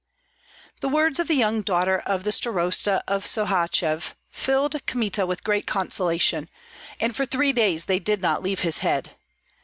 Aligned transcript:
The 0.79 0.89
words 0.89 1.19
of 1.19 1.27
the 1.27 1.35
young 1.35 1.61
daughter 1.61 1.99
of 1.99 2.23
the 2.23 2.31
starosta 2.31 3.03
of 3.07 3.23
Sohachev 3.27 4.15
filled 4.31 4.83
Kmita 4.87 5.27
with 5.27 5.43
great 5.43 5.67
consolation, 5.67 6.49
and 6.99 7.15
for 7.15 7.27
three 7.27 7.53
days 7.53 7.85
they 7.85 7.99
did 7.99 8.19
not 8.19 8.41
leave 8.41 8.61
his 8.61 8.79
head. 8.79 9.13